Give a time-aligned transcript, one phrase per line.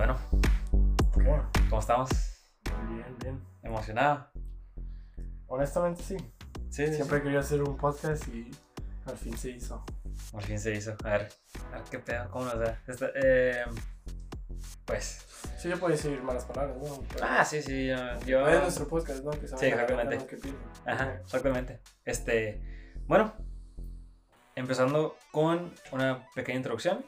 [0.00, 0.18] Bueno.
[1.68, 2.08] ¿cómo estamos?
[2.88, 3.44] Bien, bien.
[3.62, 4.30] ¿Emocionado?
[5.46, 6.16] Honestamente sí.
[6.70, 8.50] Sí, sí, Siempre he querido hacer un podcast y
[9.04, 9.84] al fin se hizo.
[10.14, 10.32] sí.
[10.32, 10.96] Por fin se hizo.
[11.04, 11.28] A ver,
[11.66, 12.80] a ver qué pedo, cómo nos da.
[12.88, 13.64] Esta- eh,
[14.86, 15.26] pues.
[15.58, 17.02] Sí, yo puedo decir malas palabras, ¿no?
[17.12, 17.88] Pero- Ah, sí, sí.
[17.88, 17.96] Yo.
[18.24, 19.32] yo- Es nuestro podcast, ¿no?
[19.32, 20.16] Que Sí, exactamente.
[20.26, 20.38] que.
[20.86, 21.80] Ajá, exactamente.
[22.06, 22.94] Este.
[23.06, 23.34] Bueno,
[24.54, 27.04] empezando con una pequeña introducción.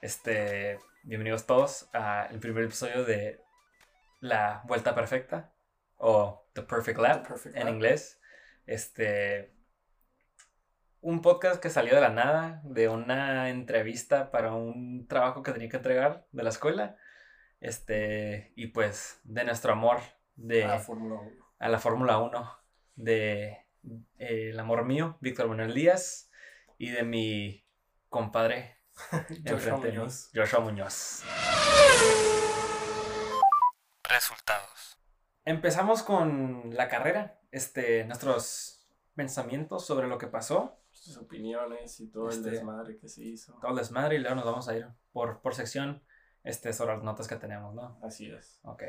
[0.00, 0.80] Este.
[1.08, 3.40] Bienvenidos todos al primer episodio de
[4.18, 5.52] La Vuelta Perfecta.
[5.98, 7.22] O The Perfect Lap.
[7.22, 8.20] The Perfect en inglés.
[8.66, 9.54] Este.
[11.00, 15.68] Un podcast que salió de la nada, de una entrevista para un trabajo que tenía
[15.68, 16.96] que entregar de la escuela.
[17.60, 18.52] Este.
[18.56, 20.00] Y pues, de nuestro amor
[20.34, 21.32] de, Fórmula 1.
[21.60, 22.58] a la Fórmula 1.
[22.96, 23.44] De
[24.18, 26.32] eh, el amor mío, Víctor Manuel Díaz.
[26.78, 27.64] Y de mi
[28.08, 28.75] compadre.
[29.48, 30.30] Joshua Muñoz.
[30.34, 31.22] Joshua Muñoz.
[34.08, 34.98] Resultados.
[35.44, 37.40] Empezamos con la carrera.
[37.50, 38.80] Este, nuestros
[39.14, 40.80] pensamientos sobre lo que pasó.
[40.90, 43.54] Sus opiniones y todo Este- el desmadre que se hizo.
[43.60, 46.02] Todo el desmadre y luego nos vamos a ir por, por sección
[46.42, 47.98] este, sobre las notas que tenemos, ¿no?
[48.02, 48.58] Así es.
[48.62, 48.82] Ok.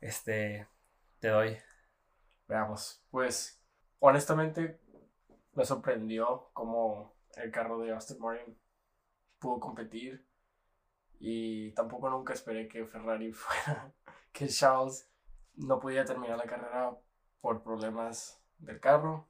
[0.00, 0.68] Este,
[1.18, 1.56] te doy.
[2.48, 3.02] Veamos.
[3.10, 3.62] Pues,
[3.98, 4.80] honestamente,
[5.52, 8.58] me sorprendió cómo el carro de Aston Martin
[9.40, 10.24] pudo competir.
[11.18, 13.92] Y tampoco nunca esperé que Ferrari fuera.
[14.32, 15.10] que Charles
[15.56, 16.96] no podía terminar la carrera
[17.40, 19.26] por problemas del carro.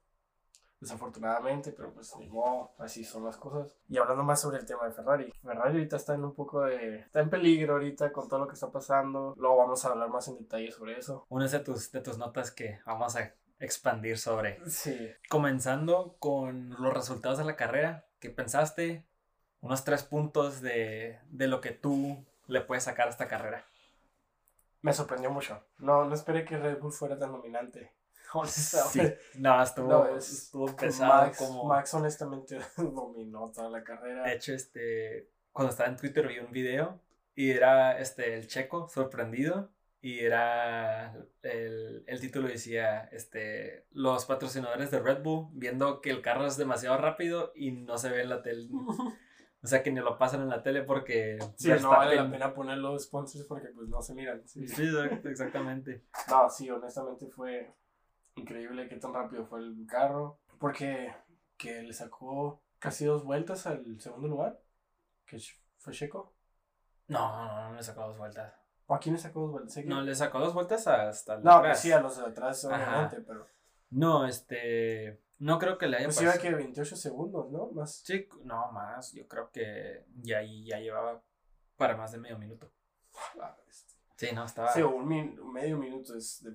[0.79, 3.77] Desafortunadamente, pero pues ni modo, así son las cosas.
[3.87, 7.01] Y hablando más sobre el tema de Ferrari, Ferrari ahorita está en un poco de.
[7.01, 9.35] está en peligro ahorita con todo lo que está pasando.
[9.37, 11.27] Luego vamos a hablar más en detalle sobre eso.
[11.29, 14.59] Una de tus, de tus notas que vamos a expandir sobre.
[14.71, 14.97] Sí,
[15.29, 18.07] Comenzando con los resultados de la carrera.
[18.19, 19.07] ¿Qué pensaste?
[19.61, 23.65] Unos tres puntos de, de lo que tú le puedes sacar a esta carrera.
[24.83, 25.63] Me sorprendió mucho.
[25.79, 27.93] No, no esperé que Red Bull fuera tan dominante.
[28.33, 29.19] Honestamente.
[29.35, 31.65] No, estuvo, No, es- estuvo pesado Max, como...
[31.65, 34.23] Max honestamente dominó toda la carrera.
[34.25, 36.99] De hecho, este, cuando estaba en Twitter vi un video
[37.35, 44.91] y era este, el checo sorprendido y era el, el título decía este, los patrocinadores
[44.91, 48.31] de Red Bull viendo que el carro es demasiado rápido y no se ve en
[48.31, 48.69] la tele.
[49.63, 52.55] O sea que ni lo pasan en la tele porque Sí, no vale la pena
[52.55, 54.47] poner los sponsors porque pues no se miran.
[54.49, 54.67] Sí.
[54.67, 56.05] Sí, exact- exactamente.
[56.29, 57.71] No, sí, honestamente fue
[58.37, 60.41] increíble qué tan rápido fue el carro.
[60.59, 61.15] Porque
[61.59, 64.59] que le sacó casi dos vueltas al segundo lugar.
[65.27, 65.39] Que
[65.79, 66.35] fue Checo.
[67.09, 68.55] No, no, no le sacó dos vueltas.
[68.87, 69.85] ¿O a quién le sacó dos vueltas?
[69.85, 71.73] No, le sacó dos vueltas hasta el No, atrás.
[71.73, 73.47] pues sí, a los de atrás, obviamente, pero.
[73.91, 76.49] No, este, no creo que le haya Pues iba pasado.
[76.49, 77.67] que 28 segundos, ¿no?
[77.73, 77.97] Más.
[78.05, 81.23] Sí, no más, yo creo que ya ahí ya llevaba
[81.77, 82.71] para más de medio minuto.
[84.17, 84.73] Sí, no, estaba...
[84.73, 86.43] Sí, un min- medio minuto es.
[86.45, 86.53] de-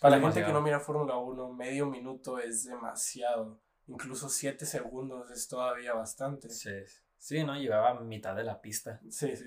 [0.00, 3.58] Para la gente que no mira Fórmula 1, medio minuto es demasiado.
[3.86, 6.50] Incluso 7 segundos es todavía bastante.
[6.50, 9.00] Sí, Sí, sí, no, llevaba mitad de la pista.
[9.10, 9.34] sí.
[9.36, 9.44] Sí,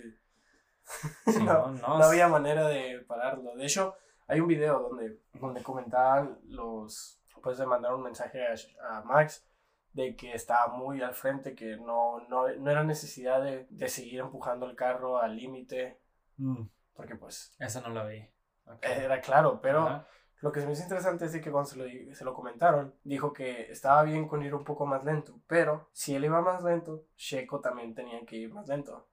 [1.46, 3.56] No, no, no, No había manera de pararlo.
[3.56, 3.94] De hecho,
[4.28, 7.21] hay un video donde, donde comentaban los.
[7.42, 9.46] Pues de mandar un mensaje a, a Max
[9.94, 14.22] de que estaba muy al frente, que no, no, no era necesidad de, de seguir
[14.22, 16.00] empujando el carro al límite,
[16.38, 16.64] Mm,
[16.96, 18.26] porque pues eso no lo vi.
[18.82, 20.06] Era claro, pero.
[20.42, 22.96] Lo que se me hizo interesante es de que cuando se lo, se lo comentaron,
[23.04, 26.64] dijo que estaba bien con ir un poco más lento, pero si él iba más
[26.64, 29.08] lento, Checo también tenía que ir más lento.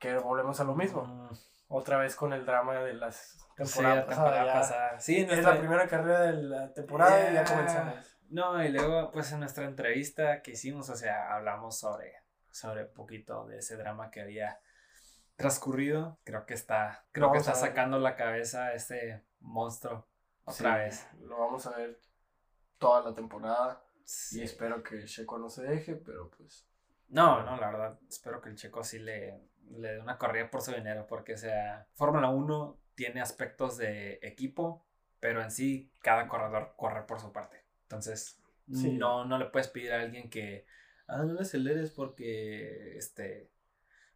[0.00, 1.28] Que volvemos a lo mismo, Mm,
[1.68, 5.00] otra vez con el drama de las sí, temporadas la temporada pasada.
[5.00, 8.16] Sí, Es nuestra- la primera carrera de la temporada y ya comenzamos.
[8.30, 12.12] No, y luego, pues en nuestra entrevista que hicimos, o sea, hablamos sobre,
[12.50, 14.60] sobre un poquito de ese drama que había
[15.36, 16.18] transcurrido.
[16.24, 20.06] Creo que está, creo que está a sacando la cabeza ese monstruo
[20.44, 21.06] otra Sí, vez.
[21.20, 21.98] Lo vamos a ver
[22.78, 24.40] toda la temporada Sí.
[24.40, 26.66] y espero que Checo no se deje, pero pues
[27.08, 29.40] No, no, la verdad, espero que el Checo sí le,
[29.76, 34.18] le dé una corrida por su dinero, porque, o sea, Fórmula 1 tiene aspectos de
[34.22, 34.86] equipo,
[35.20, 37.64] pero en sí cada corredor corre por su parte.
[37.82, 38.38] Entonces,
[38.72, 38.92] Sí.
[38.92, 40.66] no, no le puedes pedir a alguien que,
[41.06, 43.50] ah, no le aceleres porque, este,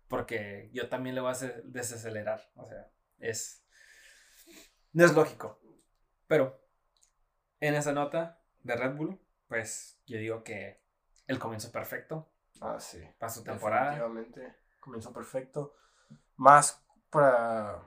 [0.09, 2.43] porque yo también le voy a desacelerar.
[2.57, 3.65] O sea, es,
[4.93, 5.59] no es lógico.
[6.27, 6.61] Pero,
[7.61, 9.19] en esa nota de Red Bull,
[9.49, 10.83] pues yo digo que
[11.27, 13.01] el comienzo perfecto ah, sí.
[13.19, 13.93] para su temporada.
[13.93, 14.62] Definitivamente.
[14.83, 15.77] Comenzó perfecto.
[16.37, 17.81] Más para.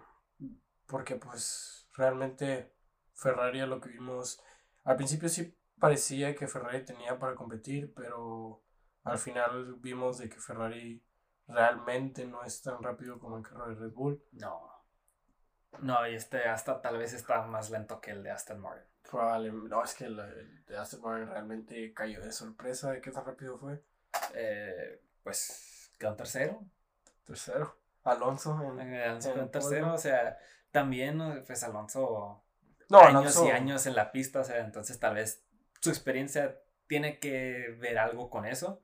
[0.88, 2.74] Porque, pues, realmente
[3.13, 4.42] Ferrari a lo que vimos.
[4.86, 8.63] Al principio sí parecía que Ferrari tenía para competir, pero
[9.03, 11.03] al final vimos de que Ferrari
[11.47, 14.24] realmente no es tan rápido como el carro de Red Bull.
[14.31, 14.71] No.
[15.81, 18.88] No, y este hasta tal vez está más lento que el de Aston Martin.
[19.09, 23.12] Probablemente, no, es que el, el de Aston Martin realmente cayó de sorpresa de qué
[23.12, 23.83] tan rápido fue.
[24.33, 26.63] Eh, pues quedó tercero.
[27.25, 27.77] Tercero.
[28.04, 30.38] Alonso en, Alonso en en tercero, o sea,
[30.72, 32.44] también, pues Alonso
[32.89, 35.44] No, años Alonso- y años en la pista, o sea, entonces tal vez
[35.81, 38.81] su experiencia tiene que ver algo con eso,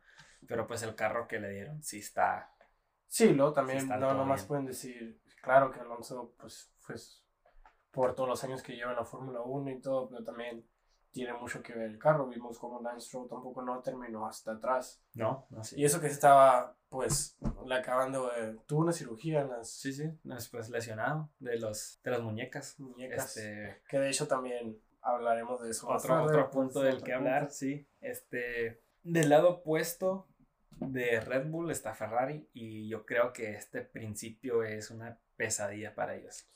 [0.48, 2.52] pero pues el carro que le dieron sí está,
[3.08, 7.24] Sí, luego también, está no, nomás pueden decir, claro que Alonso, pues, pues,
[7.92, 10.66] por todos los años que lleva en la Fórmula 1 y todo, pero también
[11.12, 12.28] tiene mucho que ver el carro.
[12.28, 15.04] Vimos como Lance Stroll tampoco no terminó hasta atrás.
[15.14, 15.46] ¿no?
[15.50, 15.76] No, sí.
[15.78, 17.38] Y eso que estaba, pues,
[17.72, 22.12] le acabando de, tuvo una cirugía en las Sí, sí, después lesionado de, los, de
[22.12, 22.80] las muñecas.
[22.80, 25.88] muñecas, Este, que de hecho también hablaremos de eso.
[25.88, 27.30] otro, tarde, otro pues, punto del otro que punto.
[27.30, 27.88] hablar, sí.
[28.00, 30.28] Este, del lado opuesto
[30.72, 36.16] de Red Bull está Ferrari y yo creo que este principio es una pesadilla para
[36.16, 36.48] ellos.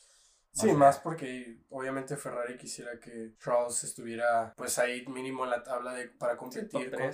[0.57, 5.50] O Sí, sea, más porque obviamente Ferrari quisiera que Charles estuviera pues ahí mínimo en
[5.50, 7.07] la tabla de, para competir contra.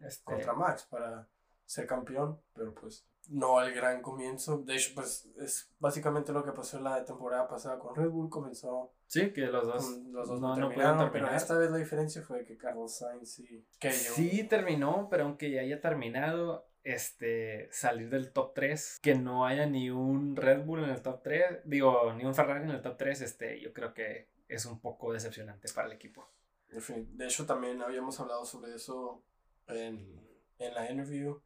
[0.00, 1.28] Este, contra Max para
[1.64, 4.58] ser campeón, pero pues no al gran comienzo.
[4.58, 8.30] De hecho, pues es básicamente lo que pasó en la temporada pasada con Red Bull.
[8.30, 11.56] Comenzó sí, que los dos, con los dos no, no, no terminaron, pudieron pero esta
[11.58, 15.80] vez la diferencia fue que Carlos Sainz sí, que Sí terminó, pero aunque ya haya
[15.80, 21.02] terminado, este, salir del top 3, que no haya ni un Red Bull en el
[21.02, 24.66] top 3, digo, ni un Ferrari en el top 3, este, yo creo que es
[24.66, 26.30] un poco decepcionante para el equipo.
[26.70, 29.24] en fin, de hecho también habíamos hablado sobre eso
[29.66, 30.20] en,
[30.58, 31.40] en la interview.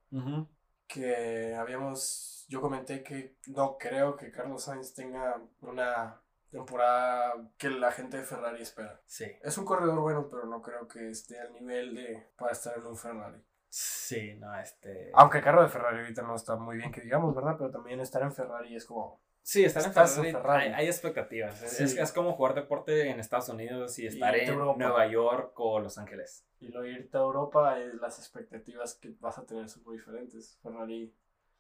[0.93, 6.21] Que habíamos, yo comenté que no creo que Carlos Sainz tenga una
[6.51, 9.01] temporada que la gente de Ferrari espera.
[9.07, 12.77] Sí, Es un corredor bueno, pero no creo que esté al nivel de para estar
[12.77, 13.41] en un Ferrari.
[13.69, 15.11] sí, no, este...
[15.15, 17.55] Aunque el carro de Ferrari ahorita no está muy bien que digamos, ¿verdad?
[17.57, 19.21] Pero también estar en Ferrari es como...
[19.43, 20.67] Sí, estar en Ferrari, Ferrari.
[20.69, 21.63] Hay, hay expectativas.
[21.63, 21.83] Es- Sí.
[21.85, 24.79] Es, es como jugar deporte en Estados Unidos y estar en Europa.
[24.79, 26.47] Nueva York o Los Ángeles.
[26.61, 30.59] Y lo irte a Europa, eh, las expectativas que vas a tener son muy diferentes.
[30.63, 31.13] Ferrari...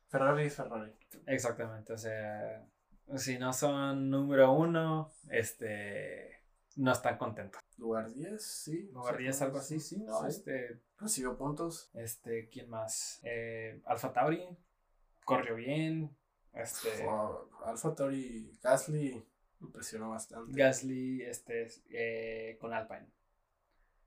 [0.09, 0.93] Ferrari es Ferrari.
[1.27, 2.67] Exactamente, o sea,
[3.17, 6.43] si no son número uno, este,
[6.77, 7.61] no están contentos.
[7.79, 8.91] Lugar 10, sí.
[8.93, 10.21] Lugar 10, algo así, sí, ¿no?
[10.23, 10.27] Sí.
[10.29, 11.91] Este, Recibió puntos.
[11.95, 13.21] este, ¿quién más?
[13.23, 14.45] Eh, Alfa Tauri,
[15.25, 16.15] corrió bien,
[16.55, 17.07] este,
[17.65, 19.25] Alfa Tauri Gasly
[19.61, 20.53] impresionó bastante.
[20.53, 23.07] Gasly, este, eh, con Alpine.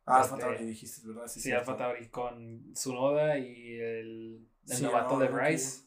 [0.05, 1.27] Ah, Alfa este, Tauri dijiste, ¿verdad?
[1.27, 1.71] Sí, cierto.
[1.71, 5.83] Alfa Tauri con Tsunoda y el, el Sí, novato no, de Bryce,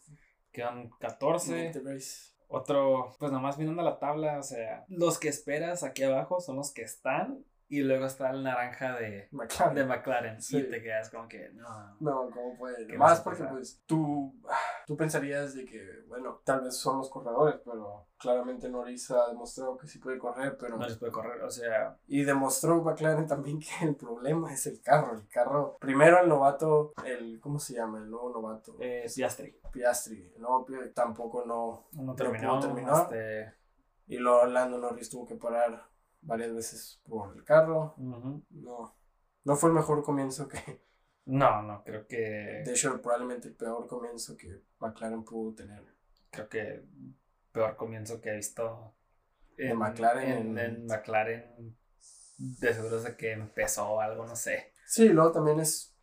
[0.53, 1.65] quedan 14.
[1.65, 2.33] Nick de Bryce.
[2.49, 6.73] Otro, pues nomás mirando la tabla, o sea, los que esperas aquí abajo son los
[6.73, 9.75] que están y luego está el naranja de, McLaren.
[9.75, 10.59] de McLaren Sí.
[10.59, 11.97] y te quedas como que no.
[12.01, 12.87] No, ¿cómo puede?
[12.87, 14.33] ¿Qué Más porque pues tú,
[14.87, 19.77] tú pensarías de que, bueno, tal vez son los corredores, pero claramente Norris ha demostrado
[19.77, 20.77] que sí puede correr, pero...
[20.77, 24.81] No les puede correr, o sea, Y demostró McLaren también que el problema es el
[24.81, 25.15] carro.
[25.17, 27.99] El carro, primero el novato, el, ¿cómo se llama?
[27.99, 28.77] El nuevo novato.
[28.81, 30.33] eh, Piastri Piastri.
[30.37, 33.53] El nuevo Pi- tampoco no, no No terminó, este,
[34.07, 35.85] Y luego Orlando Norris tuvo que parar
[36.27, 37.95] varias veces por el carro.
[37.97, 38.43] No,
[39.45, 40.59] no fue el mejor comienzo que,
[41.27, 45.85] no, no, creo que, de hecho, probablemente el peor comienzo que McLaren pudo tener.
[46.31, 46.85] creo que
[47.53, 48.95] peor comienzo que he visto
[49.57, 51.79] De McLaren en, en- en McLaren,
[52.39, 54.73] de seguro de que empezó algo, no sé.
[54.87, 55.97] Sí, luego también es,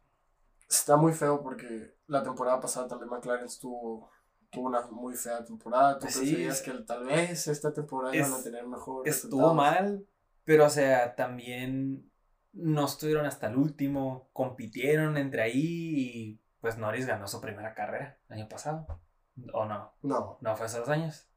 [0.70, 4.10] está muy feo porque la temporada pasada también McLaren estuvo,
[4.50, 6.00] tuvo una muy fea temporada.
[6.00, 9.56] Tú Sí, que tal vez esta temporada es- iban a tener mejor Estuvo resultados.
[9.56, 10.08] mal,
[10.46, 12.12] pero o sea, también
[12.54, 18.18] no estuvieron hasta el último, compitieron entre ahí y pues Norris ganó su primera carrera
[18.30, 19.02] el año pasado.
[19.54, 19.94] ¿O no?
[20.04, 20.38] No.
[20.42, 21.28] No, fue hace dos años.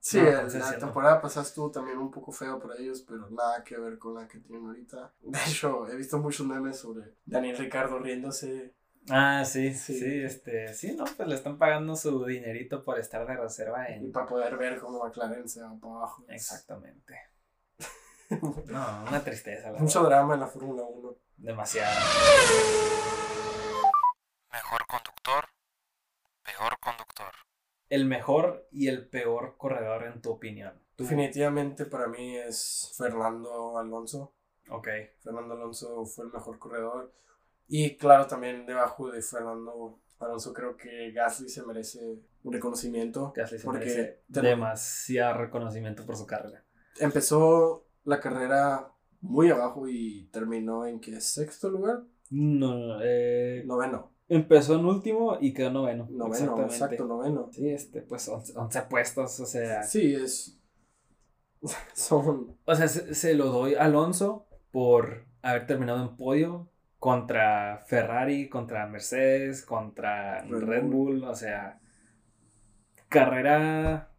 [0.00, 0.86] Sí, No, el- entonces la sí, no.
[0.86, 4.26] temporada pasada estuvo también un poco feo para ellos, pero nada que ver con la
[4.28, 5.12] que tienen ahorita.
[5.20, 8.74] De hecho, he visto muchos memes sobre Daniel Ricardo riéndose.
[9.10, 10.22] Ah, sí, sí, Sí.
[10.22, 14.12] este, sí, no, pues le están pagando su dinerito por estar de reserva Y en...
[14.12, 16.24] para poder ver cómo McLaren se va para abajo.
[16.28, 17.14] Exactamente.
[18.66, 20.18] No, una tristeza, la Mucho verdad.
[20.18, 21.16] drama en la Fórmula 1.
[21.38, 21.90] Demasiado.
[24.52, 25.44] Mejor conductor,
[26.44, 27.32] peor conductor.
[27.88, 30.74] El mejor y el peor corredor en tu opinión.
[30.96, 34.34] Tú- Definitivamente para mí es Fernando Alonso.
[34.68, 34.88] Ok.
[35.22, 37.14] Fernando Alonso fue el mejor corredor.
[37.68, 43.32] Y claro, también debajo de Fernando Alonso creo que Gasly se merece un reconocimiento.
[43.36, 46.64] Gasly se Porque merece demasiado reconocimiento por su carrera.
[46.98, 54.12] empezó la carrera muy abajo y terminó en que sexto lugar, No, no, eh, noveno.
[54.28, 56.06] Empezó en último y quedó noveno.
[56.10, 57.48] Noveno, exacto, noveno.
[57.52, 59.82] Sí, este, pues 11, 11 puestos, o sea.
[59.82, 60.58] Sí, es.
[61.94, 62.56] Son.
[62.64, 68.48] O sea, se, se lo doy a Alonso por haber terminado en podio contra Ferrari,
[68.48, 71.24] contra Mercedes, contra Red Red, Bull.
[71.24, 71.80] o sea,
[73.08, 74.10] carrera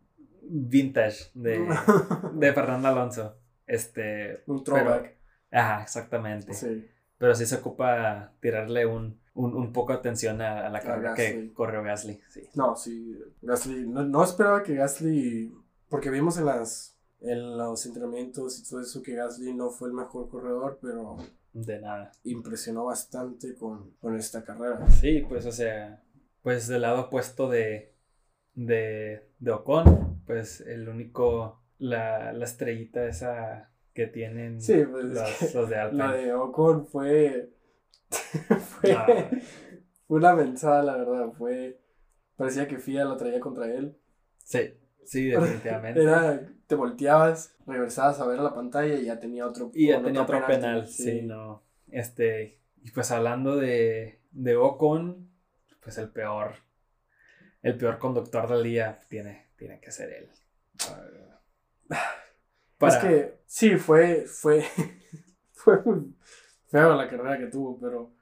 [0.42, 1.60] vintage de,
[2.34, 3.36] de Fernando Alonso.
[3.68, 5.16] Este, Un throwback.
[5.52, 6.54] ajá, exactamente.
[6.54, 6.88] Sí.
[7.18, 11.14] Pero sí se ocupa tirarle un, un, un poco de atención a, a la carrera
[11.14, 12.20] que corrió Gasly.
[12.30, 12.48] Sí.
[12.56, 13.20] No, sí.
[13.42, 13.88] Gasly.
[13.88, 15.54] No, no esperaba que Gasly.
[15.90, 16.96] Porque vimos en las.
[17.22, 21.18] En los entrenamientos y todo eso que Gasly no fue el mejor corredor, pero
[21.54, 22.12] De nada.
[22.24, 24.88] impresionó bastante con, con esta carrera.
[24.90, 26.04] Sí, pues, o sea,
[26.42, 27.96] pues del lado opuesto de,
[28.54, 35.56] de, de Ocon, pues el único, la, la estrellita esa que tienen Sí, pues, los,
[35.56, 36.04] los de Alpine.
[36.04, 37.50] La de Ocon fue.
[38.12, 39.30] fue, Ah.
[40.08, 41.32] fue una mensada, la verdad.
[41.38, 41.80] Fue.
[42.36, 43.98] Parecía que FIA la traía contra él.
[44.38, 46.02] Sí, sí, definitivamente.
[46.02, 49.72] Era, te volteabas, regresabas a ver la pantalla y ya tenía otro.
[49.74, 51.24] y ya tenía otro penal, sí.
[51.24, 51.64] no.
[51.88, 55.32] Este, y pues hablando de, de Ocon,
[55.82, 56.58] pues el peor,
[57.64, 60.30] el peor conductor del día tiene, tiene que ser él.
[62.82, 64.64] Es que sí, fue, fue,
[65.52, 66.16] fue muy
[66.68, 68.14] feo la carrera que tuvo, pero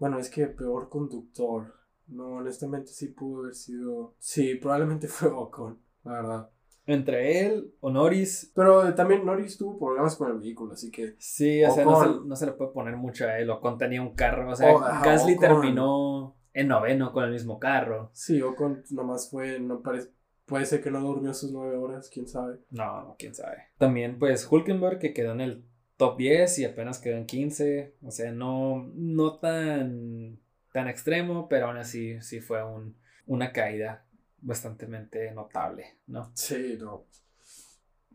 [0.00, 1.76] bueno, es que peor conductor.
[2.08, 4.16] No, honestamente sí pudo haber sido.
[4.18, 6.50] Sí, probablemente fue Ocon, la verdad.
[6.88, 11.62] Entre él o Norris, Pero también Norris tuvo problemas con el vehículo, así que Sí,
[11.62, 12.28] o sea, no se, Ocon.
[12.28, 13.50] no se le puede poner mucho a él.
[13.50, 14.50] Ocon tenía un carro.
[14.50, 14.72] O sea,
[15.04, 15.48] Gasly Ocon.
[15.48, 18.10] terminó en noveno con el mismo carro.
[18.14, 20.08] sí, Ocon nomás fue, no parece,
[20.46, 22.56] puede ser que no durmió sus nueve horas, quién sabe.
[22.70, 23.64] No, no, quién sabe.
[23.76, 25.64] También, pues, Hulkenberg que quedó en el
[25.98, 27.96] top 10 y apenas quedó en 15.
[28.02, 30.38] O sea, no, no tan,
[30.72, 34.06] tan extremo, pero aún así sí fue un, una caída
[34.40, 34.86] bastante
[35.34, 36.30] notable, ¿no?
[36.34, 37.06] Sí, no.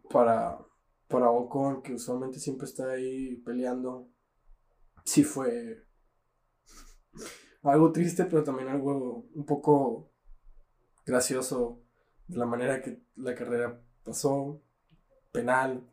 [0.09, 0.57] Para,
[1.07, 4.09] para Ocon, que usualmente siempre está ahí peleando,
[5.03, 5.85] sí fue
[7.63, 10.11] algo triste, pero también algo un poco
[11.05, 11.81] gracioso
[12.27, 14.61] de la manera que la carrera pasó.
[15.31, 15.89] Penal,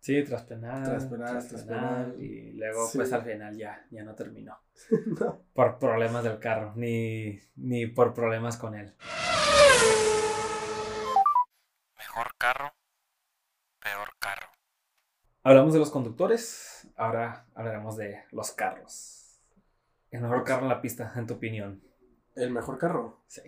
[0.00, 0.82] Sí, tras penal.
[0.82, 2.16] Tras penal, tras penal.
[2.18, 2.98] Y luego, Sí.
[2.98, 4.58] pues al final ya, ya no terminó.
[5.20, 5.42] no.
[5.52, 8.94] Por problemas del carro, ni, ni por problemas con él.
[11.98, 12.72] Mejor carro,
[13.78, 14.46] peor carro.
[15.42, 19.40] Hablamos de los conductores, ahora hablaremos de los carros.
[20.10, 21.82] El mejor carro en la pista, en tu opinión.
[22.34, 23.42] El mejor carro, Sí.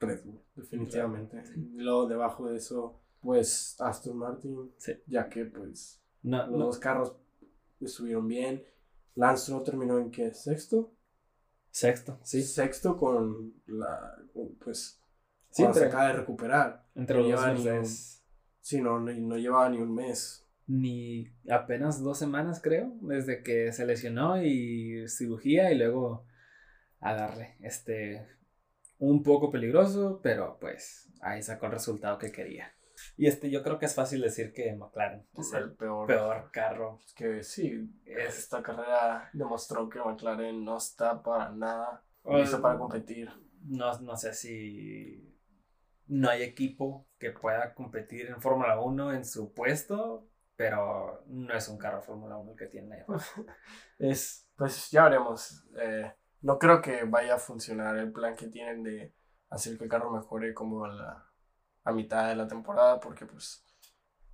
[0.00, 1.44] Red Bull, definitivamente.
[1.46, 1.70] Sí.
[1.76, 4.92] Luego debajo de eso, pues Aston Martin, Sí.
[5.06, 7.16] ya que pues No, Los no- dos carros
[7.80, 8.64] estuvieron bien.
[9.14, 10.32] Lance Stroll terminó en qué?
[10.32, 10.92] ¿Sexto?
[11.70, 12.42] Sexto, sí.
[12.42, 14.16] Sexto con la.
[14.62, 15.00] Pues.
[15.50, 16.86] Sí, cuando se acaba de recuperar.
[16.94, 18.24] entre los no dos lleva ni Mercedes.
[18.60, 20.46] Sí, no, no, no llevaba ni un mes.
[20.66, 26.24] Ni apenas dos semanas, creo, desde que se lesionó y cirugía y luego
[27.00, 27.56] a darle.
[27.60, 28.26] Este,
[28.98, 32.72] un poco peligroso, pero pues ahí sacó el resultado que quería.
[33.16, 36.06] Y este, yo creo que es fácil decir que McLaren es el peor.
[36.06, 37.00] peor carro.
[37.04, 42.78] Es que sí, Es- esta carrera demostró que McLaren no está para nada listo para
[42.78, 43.30] competir.
[43.66, 45.30] no, no sé si
[46.06, 51.68] no hay equipo que pueda competir en Fórmula 1 en su puesto, pero no es
[51.68, 53.04] un carro Fórmula 1 el que tiene.
[53.98, 55.64] Es, pues ya veremos.
[55.78, 59.14] Eh, no creo que vaya a funcionar el plan que tienen de
[59.50, 61.26] hacer que el carro mejore como la
[61.84, 63.64] a mitad de la temporada, porque pues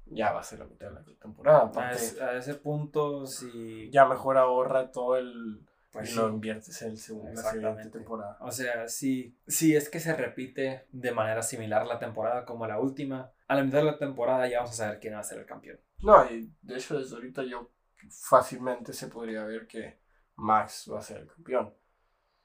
[0.07, 1.71] ya va a ser la mitad de la temporada.
[1.75, 3.91] A ese, a ese punto, si.
[3.91, 8.37] ya mejor ahorra todo el pues y lo inviertes en el segundo, la siguiente temporada.
[8.41, 12.79] O sea, si, si es que se repite de manera similar la temporada como la
[12.79, 15.41] última, a la mitad de la temporada ya vamos a saber quién va a ser
[15.41, 15.81] el campeón.
[15.99, 17.71] No, y de hecho desde ahorita yo
[18.09, 19.99] fácilmente se podría ver que
[20.37, 21.75] Max va a ser el campeón.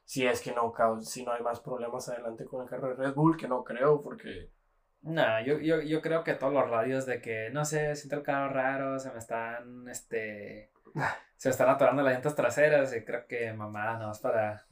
[0.04, 3.14] Si es que no, si no hay más problemas adelante con el carro de Red
[3.14, 4.52] Bull, que no creo, porque
[5.06, 8.24] No, yo, yo, yo creo que todos los radios de que, no sé, siento el
[8.24, 10.72] carro raro, se me están, este,
[11.38, 14.66] se me están atorando las llantas traseras y creo que mamada nada más para,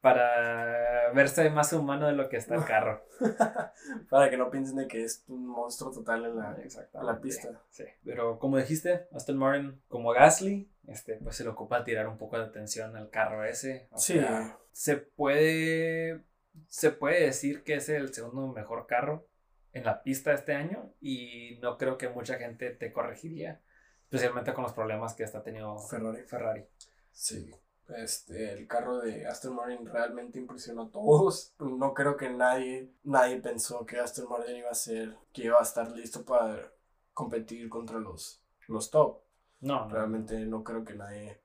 [0.00, 3.04] para verse más humano de lo que está el carro.
[4.10, 7.62] para que no piensen de que es un monstruo total en la, en la pista.
[7.70, 12.18] Sí, pero como dijiste, Aston Martin como Gasly, este, pues se le ocupa tirar un
[12.18, 13.86] poco de atención al carro ese.
[13.92, 14.14] O Sí.
[14.14, 16.24] sea, se puede,
[16.66, 19.26] se puede decir que es el segundo mejor carro
[19.72, 23.60] en la pista este año y no creo que mucha gente te corregiría,
[24.02, 26.22] especialmente con los problemas que está teniendo Ferrari.
[26.22, 26.64] Ferrari.
[27.12, 27.54] Sí.
[27.96, 31.54] Este, el carro de Aston Martin realmente impresionó a todos.
[31.58, 35.62] No creo que nadie, nadie pensó que Aston Martin iba a ser, que iba a
[35.62, 36.72] estar listo para
[37.12, 39.22] competir contra los, los top.
[39.60, 39.88] No, no.
[39.90, 41.40] Realmente no creo que nadie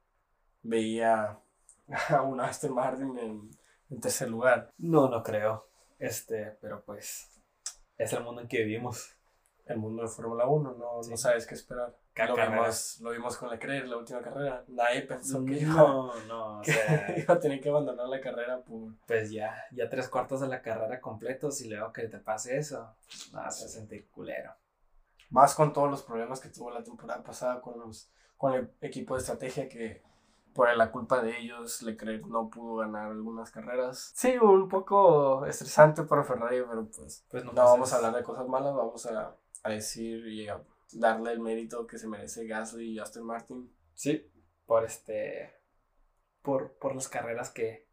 [0.62, 1.40] veía
[2.10, 3.50] a un Aston Martin en,
[3.90, 4.72] en tercer lugar.
[4.78, 5.68] No, no creo.
[5.98, 7.35] Este, pero pues
[7.98, 9.12] es el mundo en que vivimos.
[9.66, 11.10] El mundo de Fórmula 1, no, Sí.
[11.10, 11.98] no sabes qué esperar.
[12.14, 12.62] Cada Lo carrera.
[12.62, 14.64] vimos, lo vimos con Leclerc, la última carrera.
[14.68, 18.22] Nadie pensó que iba, No, no, o que sea, iba a tener que abandonar la
[18.22, 18.94] carrera por...
[19.08, 22.96] pues ya, ya tres cuartos de la carrera completos y luego que te pase eso,
[23.34, 24.54] no, se siente culero.
[25.32, 29.16] Más con todos los problemas que tuvo la temporada pasada con, los, con el equipo
[29.16, 30.04] de estrategia que
[30.56, 34.14] por la culpa de ellos Leclerc no pudo ganar algunas carreras.
[34.16, 38.24] Sí, un poco estresante para Ferrari, pero pues Pues no nomás vamos a hablar de
[38.24, 42.92] cosas malas, vamos a, a decir y a darle el mérito que se merece Gasly
[42.92, 43.70] y Aston Martin.
[43.94, 44.32] Sí,
[44.66, 45.54] por este.
[46.42, 47.90] Por, por las carreras que,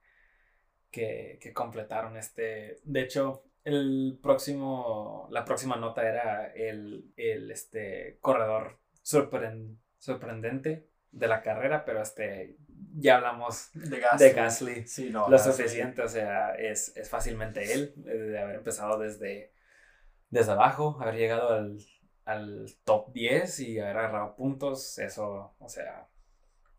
[0.93, 2.17] que, que completaron.
[2.17, 2.81] Este.
[2.85, 5.27] De hecho, el próximo.
[5.31, 11.85] La próxima nota era el, el este corredor sorpren- sorprendente de la carrera.
[11.85, 12.57] Pero este.
[12.95, 14.27] Ya hablamos De Gasly.
[14.27, 14.87] de Gasly.
[14.87, 15.53] Sí, no, Lo Gasly.
[15.53, 19.55] suficiente, o sea, es, es fácilmente él, eh, de haber empezado desde,
[20.29, 21.79] desde abajo, haber llegado al,
[22.27, 26.09] al top 10 y haber agarrado puntos, eso, o sea,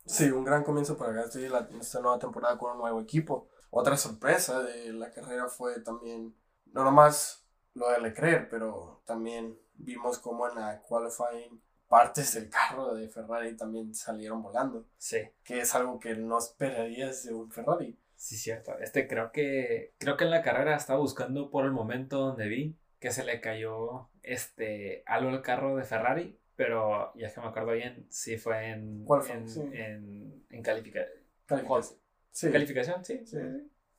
[0.06, 3.48] Sí, un gran comienzo para Gasly la, esta nueva temporada con un nuevo equipo.
[3.72, 6.36] Otra sorpresa de la carrera fue también,
[6.74, 11.60] no nomás lo de Leclerc, pero también vimos como en la qualifying
[11.98, 17.24] partes del carro de Ferrari también salieron volando, sí, que es algo que no esperarías
[17.26, 18.00] de un Ferrari.
[18.16, 18.78] sí, cierto.
[18.80, 22.78] Este creo que, creo que en la carrera estaba buscando por el momento donde vi
[23.00, 27.74] que se le cayó este, algo al carro de Ferrari, pero ya que me acuerdo
[27.74, 29.36] bien, sí fue en, ¿Cuál fue?
[29.36, 29.62] en, Sí.
[29.74, 31.06] en, en califica-
[31.46, 32.00] Calificación.
[32.32, 33.38] Sí, calificación, sí, Sí.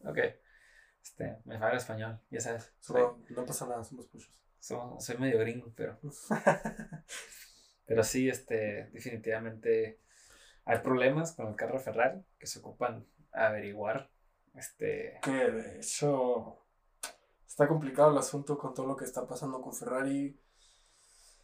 [0.05, 0.19] Ok.
[1.03, 2.73] Este, me falla el español, ya sabes.
[2.81, 4.33] solo- no pasa nada, somos muchos.
[4.59, 6.01] Soy, soy medio gringo, pero.
[7.87, 10.01] Pero sí, este, definitivamente
[10.65, 14.11] hay problemas con el carro Ferrari que se ocupan averiguar.
[14.55, 15.19] Este.
[15.25, 16.65] que de hecho
[17.45, 20.39] está complicado el asunto con todo lo que está pasando con Ferrari.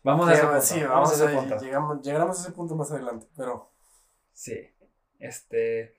[0.03, 0.61] Vamos a ese punto.
[0.63, 1.59] sí, vamos vamos a ese a, punto.
[1.59, 3.71] llegamos, llegaremos a ese punto más adelante, pero
[4.33, 4.71] Sí.
[5.19, 5.97] Este.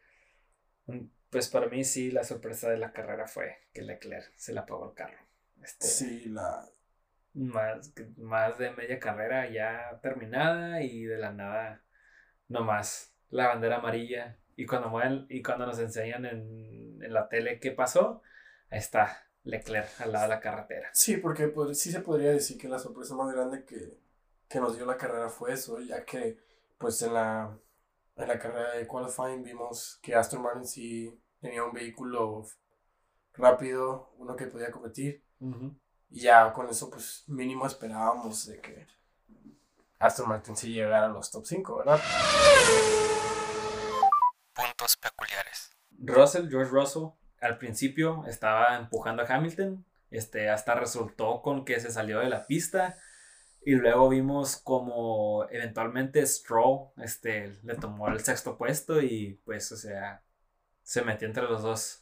[0.88, 4.66] mm, Pues para mí sí, la sorpresa de la carrera fue que Leclerc se la
[4.66, 5.18] pagó el carro.
[5.62, 6.68] Este, sí, la,
[7.34, 11.84] más, más de media carrera ya terminada y de la nada
[12.48, 17.60] nomás la bandera amarilla y cuando mueven, y cuando nos enseñan en, en la tele
[17.60, 18.22] qué pasó,
[18.70, 20.90] ahí está Leclerc al lado de la carretera.
[20.94, 23.98] sí, porque pod- sí se podría decir que la sorpresa más grande que,
[24.50, 26.38] que nos dio la carrera fue eso, ya que
[26.78, 27.58] pues en la,
[28.18, 32.44] en la carrera de qualifying vimos que Aston Martin sí tenía un vehículo
[33.34, 35.24] rápido, uno que podía competir.
[36.12, 38.86] Y ya con eso, pues mínimo esperábamos de que
[39.98, 42.02] Aston Martin sí llegara a los top 5, ¿verdad?
[44.54, 45.72] Puntos peculiares.
[45.98, 51.92] Russell, George Russell, al principio estaba empujando a Hamilton, este, hasta resultó con que se
[51.92, 52.98] salió de la pista
[53.64, 59.78] y luego vimos como eventualmente Stroll este, le tomó el sexto puesto y pues, o
[59.78, 60.24] sea,
[60.84, 62.01] se metió entre los dos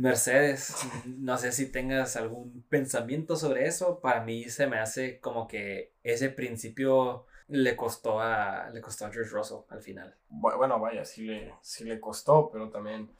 [0.00, 0.76] Mercedes.
[1.06, 4.00] No sé si tengas algún pensamiento sobre eso.
[4.00, 9.10] Para mí se me hace como que ese principio le costó a, le costó a
[9.12, 10.14] George Russell al final.
[10.30, 13.10] Bu- Bueno, vaya, sí le, sí le costó, pero también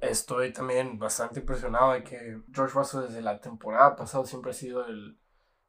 [0.00, 4.84] estoy también bastante impresionado de que George Russell desde la temporada pasada siempre ha sido
[4.86, 5.18] el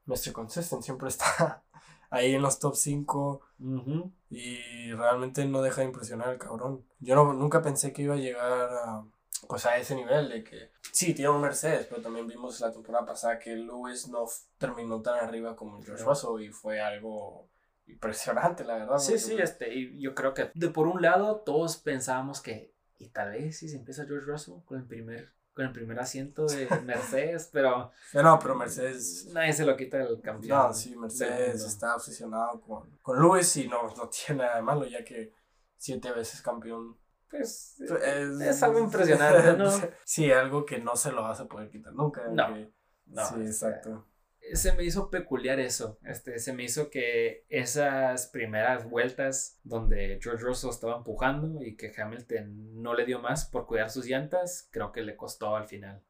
[0.05, 0.31] Mr.
[0.33, 1.63] Consistent, siempre está
[2.09, 4.11] ahí en los top 5 Ujú.
[4.29, 6.85] y realmente no deja de impresionar al cabrón.
[6.99, 9.03] Yo no, nunca pensé que iba a llegar a,
[9.47, 13.05] pues a ese nivel de que sí, tiene un Mercedes, pero también vimos la temporada
[13.05, 14.25] pasada que Lewis no
[14.57, 16.03] terminó tan arriba como George.
[16.03, 17.49] Russell y fue algo
[17.85, 18.97] impresionante, la verdad.
[18.97, 23.09] Sí, sí, este, y yo creo que de por un lado todos pensábamos que, y
[23.09, 26.67] tal vez si se empieza George Russell con el primer, con el primer asiento de
[26.85, 30.57] Mercedes, pero pero no, pero Mercedes nadie se lo quita el campeón.
[30.57, 34.85] No, sí, Mercedes está obsesionado con, con Lewis y no, no tiene nada de malo,
[34.85, 35.33] ya que
[35.77, 36.97] siete veces campeón.
[37.29, 37.91] Pues Es,
[38.41, 39.69] es algo impresionante, ¿no?
[40.03, 42.27] sí, algo que no se lo vas a poder quitar nunca.
[42.29, 42.71] No, que-
[43.07, 44.07] no, sí, este, exacto.
[44.53, 45.97] se me hizo peculiar eso.
[46.03, 51.91] Este, se me hizo que esas primeras vueltas donde George Russell estaba empujando y que
[51.95, 56.03] Hamilton no le dio más por cuidar sus llantas, creo que le costó al final.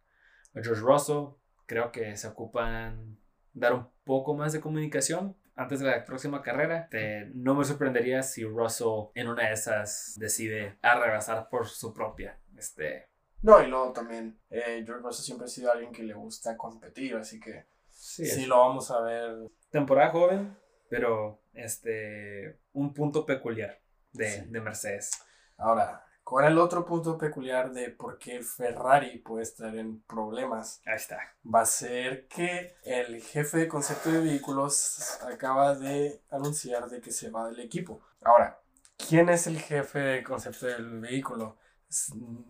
[0.56, 3.20] A George Russell creo que se ocupan
[3.54, 5.36] dar un poco más de comunicación.
[5.58, 10.16] Antes de la próxima carrera, te- no me sorprendería si Russell en una de esas
[10.18, 12.40] decide arrebasar por su propia.
[12.58, 13.10] Este,
[13.42, 17.16] No, y luego también, eh, George Russell siempre ha sido alguien que le gusta competir,
[17.16, 19.36] así que sí, lo vamos a ver.
[19.70, 20.58] temporada joven,
[20.90, 23.80] pero este, un punto peculiar
[24.14, 24.42] de, Sí.
[24.48, 25.12] de Mercedes.
[25.58, 30.98] Ahora, con el otro punto peculiar de por qué Ferrari puede estar en problemas, Ahí
[30.98, 31.20] está.
[31.46, 37.14] va a ser que el jefe de concepto de vehículos acaba de anunciar de que
[37.14, 38.02] se va del equipo.
[38.22, 38.60] Ahora,
[38.98, 41.56] ¿quién es el jefe de concepto del vehículo?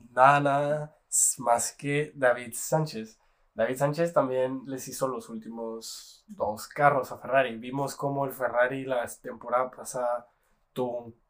[0.09, 0.97] Nada, nada
[1.37, 3.19] más que David Sánchez.
[3.53, 7.55] David Sánchez también les hizo los últimos dos carros a Ferrari.
[7.57, 10.27] Vimos cómo el Ferrari la temporada pasada
[10.73, 11.26] tuvo un,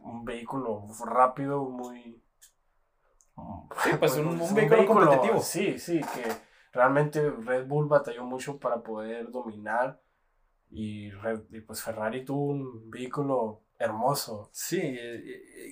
[0.00, 2.22] un vehículo rápido, muy...
[3.84, 5.40] Sí, pues, un- un vehículo competitivo.
[5.40, 6.24] Sí, sí, que
[6.72, 10.00] realmente Red Bull batalló mucho para poder dominar
[10.70, 14.50] y, y pues Ferrari tuvo un vehículo hermoso.
[14.52, 14.98] Sí,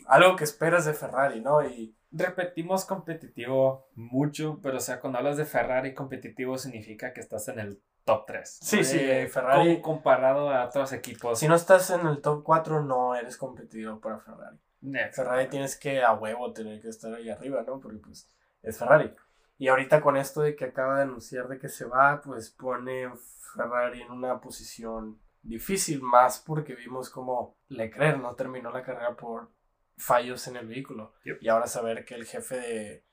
[0.07, 1.63] Algo que esperas de Ferrari, ¿no?
[1.63, 7.49] Y repetimos competitivo mucho, pero o sea, cuando hablas de Ferrari competitivo significa que estás
[7.49, 8.59] en el top 3.
[8.63, 11.39] Sí, sí, Ferrari- comparado a otros equipos.
[11.39, 14.57] si no estás en el top 4, no eres competidor para Ferrari.
[14.81, 15.13] Net.
[15.13, 17.81] Ferrari tienes que a huevo tener que estar ahí arriba, ¿no?
[17.81, 18.29] Porque pues
[18.63, 19.13] es Ferrari.
[19.59, 23.11] Y ahorita con esto de que acaba de anunciar de que se va, pues pone
[23.55, 29.51] Ferrari en una posición difícil, más porque vimos como Leclerc no terminó la carrera por
[29.97, 31.13] fallos en el vehículo.
[31.25, 31.39] Yep.
[31.43, 33.05] Y ahora saber que el jefe de-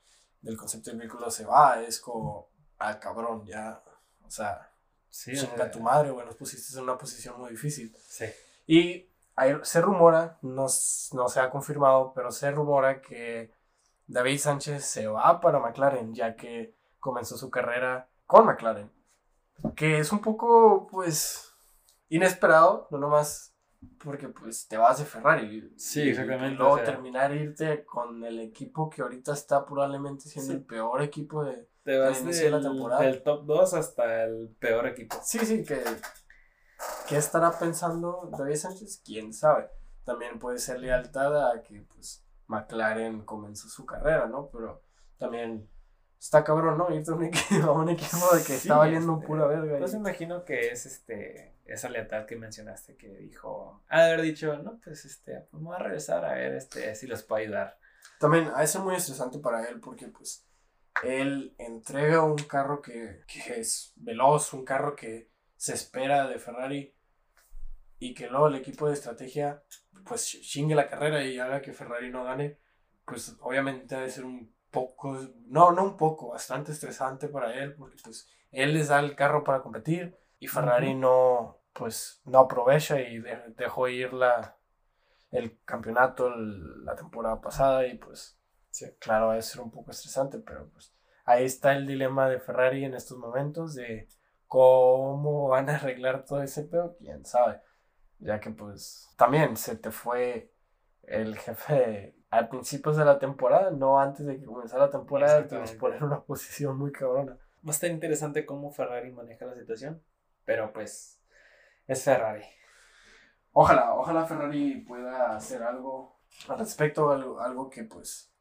[0.42, 3.82] del concepto del vehículo se va es como, ah, cabrón, ya,
[4.24, 4.70] o sea,
[5.16, 7.94] Sí, chinga eh, tu madre, güey, nos pusiste en una posición muy difícil.
[8.06, 8.26] sí.
[8.66, 10.66] Y hay- se rumora, no,
[11.12, 13.50] no se ha confirmado, pero se rumora que
[14.06, 18.90] David Sánchez se va para McLaren, ya que comenzó su carrera con McLaren.
[19.74, 21.52] Que es un poco, pues,
[22.08, 23.52] inesperado, no nomás
[24.02, 25.72] porque pues te vas de Ferrari.
[25.76, 26.84] Sí, Y- exactamente, Y luego o sea.
[26.84, 30.58] terminar irte con el equipo que ahorita está probablemente siendo Sí.
[30.58, 31.68] el peor equipo de...
[31.84, 33.02] Te vas inicio de la temporada.
[33.02, 35.16] del top 2 hasta el peor equipo.
[35.22, 35.82] Sí, sí, que...
[37.08, 39.00] ¿Qué estará pensando David Sánchez?
[39.04, 39.70] ¿Quién sabe?
[40.04, 44.48] También puede ser lealtad a que pues McLaren comenzó su carrera, ¿no?
[44.52, 44.82] Pero
[45.18, 45.68] también
[46.18, 46.94] está cabrón, ¿no?
[46.94, 49.78] Irte a un equipo, a un equipo de que Sí, está valiendo este, pura verga.
[49.78, 55.04] Pues imagino que es este esa lealtad que mencionaste que dijo, haber dicho, no, pues
[55.04, 57.78] este, pues me voy a regresar a ver este si los puedo ayudar.
[58.20, 60.46] También ha de ser muy estresante para él porque pues
[61.02, 66.94] él entrega un carro que, que es veloz, un carro que se espera de Ferrari
[67.98, 69.62] y que luego el equipo de estrategia
[70.04, 72.58] pues chingue la carrera y haga que Ferrari no gane,
[73.04, 77.74] pues obviamente ha de ser un poco, no, no un poco, bastante estresante para él
[77.74, 83.00] porque pues él les da el carro para competir y Ferrari no, pues no aprovecha
[83.00, 84.56] y de- dejó ir la,
[85.30, 88.38] el campeonato el- la temporada pasada y pues
[88.70, 88.86] Sí.
[89.00, 92.84] claro, va a ser un poco estresante, pero pues ahí está el dilema de Ferrari
[92.84, 94.08] en estos momentos de
[94.46, 97.60] cómo van a arreglar todo ese pedo, quién sabe.
[98.18, 100.52] Ya que pues también se te fue
[101.02, 105.54] el jefe al principios de la temporada, no antes de que comenzara la temporada, te
[105.58, 105.78] nos Exactamente.
[105.80, 107.32] pone en una posición muy cabrona.
[107.32, 110.02] Va a estar interesante cómo Ferrari maneja la situación,
[110.44, 111.20] pero pues
[111.86, 112.44] es Ferrari.
[113.52, 118.32] Ojalá, ojalá Ferrari pueda hacer algo al respecto, algo, algo que pues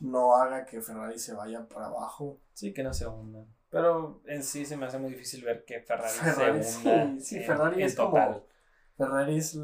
[0.00, 2.40] no haga que Ferrari se vaya para abajo.
[2.54, 3.46] Sí, que no se hundan.
[3.68, 7.20] Pero en sí se me hace muy difícil ver que Ferrari, Ferrari, se sí, hunda
[7.20, 8.44] sí, en- Ferrari en es como-.
[8.96, 9.58] Ferrari es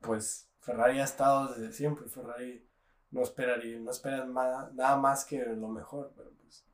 [0.00, 2.66] pues Ferrari ha estado desde siempre, Ferrari
[3.10, 6.66] no esperaría, no esperan ma- nada más que lo mejor, pero pues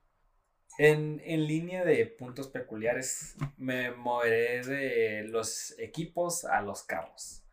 [0.79, 7.45] En, en línea de puntos peculiares, me moveré de los equipos a los carros.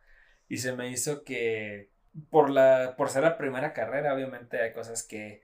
[0.48, 1.90] Y se me hizo que
[2.30, 5.42] por, la, por ser la primera carrera, obviamente hay cosas que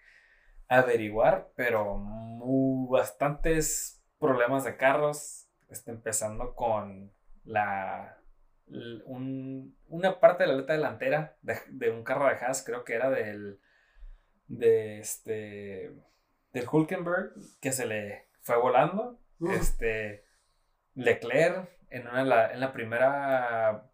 [0.69, 7.13] averiguar, pero mu- bastantes problemas de carros, este, empezando con
[7.45, 8.20] la,
[9.05, 12.95] un- una parte de la aleta delantera de, de un carro de Haas, creo que
[12.95, 13.59] era del,
[14.49, 15.93] de este,
[16.53, 19.19] del Hulkenberg, que se le fue volando,
[19.53, 20.25] este,
[20.95, 23.91] Leclerc en, una, la, en la primera,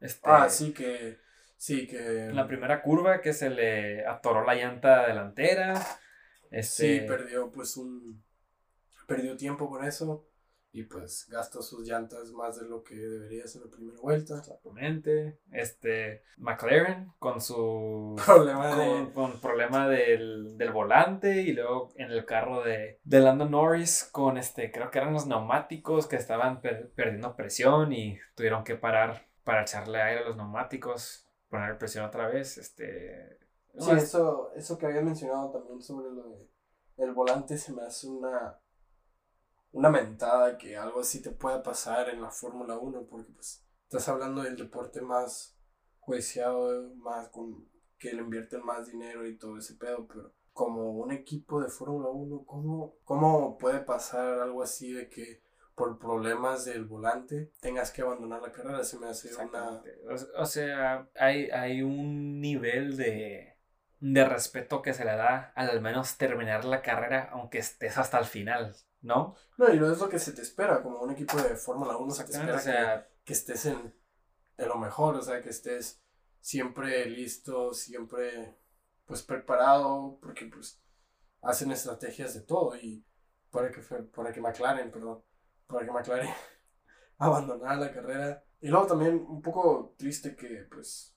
[0.00, 1.18] este, ah, sí que
[1.56, 5.74] sí que en la primera curva que se le atoró la llanta delantera.
[6.50, 8.22] Este, sí perdió pues un
[9.06, 10.26] perdió tiempo con eso
[10.72, 14.38] y pues gasta sus llantas más de lo que deberías en la primera vuelta.
[14.38, 15.38] Exactamente.
[15.50, 19.12] Este, McLaren con su Problema con, de...
[19.12, 24.38] con problema del, del volante y luego en el carro de, de Lando Norris con
[24.38, 29.26] este, creo que eran los neumáticos que estaban per- perdiendo presión y tuvieron que parar
[29.44, 32.58] para echarle aire a los neumáticos, poner presión otra vez.
[32.58, 33.38] Este,
[33.78, 36.48] Sí, eso, eso que había mencionado también sobre lo de
[36.98, 38.58] el volante se me hace una,
[39.72, 44.08] una mentada que algo así te pueda pasar en la Fórmula 1, porque pues estás
[44.08, 45.56] hablando del deporte más
[45.98, 51.12] juiciado, más con que le invierten más dinero y todo ese pedo, pero como un
[51.12, 55.42] equipo de Fórmula 1, ¿cómo, ¿cómo puede pasar algo así de que
[55.74, 58.82] por problemas del volante tengas que abandonar la carrera?
[58.84, 59.82] Se me hace una...
[60.36, 63.56] O, sea, hay, hay un nivel de,
[64.00, 68.24] de respeto que se le da al menos terminar la carrera, aunque estés hasta el
[68.24, 69.34] final, ¿no?
[69.56, 72.12] No, y no es lo que se te espera, como un equipo de Fórmula 1
[72.12, 73.94] se te espera o sea, que estés en,
[74.56, 76.02] en lo mejor, o sea, que estés
[76.40, 78.58] siempre listo, siempre
[79.04, 80.80] pues preparado, porque pues
[81.42, 83.04] hacen estrategias de todo y
[83.50, 85.22] para que, para que McLaren, perdón,
[85.66, 86.30] para que McLaren
[87.18, 88.44] abandonara la carrera.
[88.60, 91.16] Y luego también un poco triste que pues